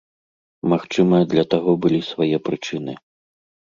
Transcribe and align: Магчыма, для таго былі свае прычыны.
Магчыма, 0.73 1.19
для 1.33 1.43
таго 1.53 1.71
былі 1.85 2.01
свае 2.11 2.37
прычыны. 2.49 2.93